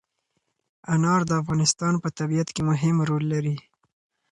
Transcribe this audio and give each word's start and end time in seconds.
انار 0.93 1.21
د 1.29 1.31
افغانستان 1.41 1.93
په 2.03 2.09
طبیعت 2.19 2.49
کې 2.55 2.61
مهم 2.69 2.95
رول 3.09 3.23
لري. 3.33 3.55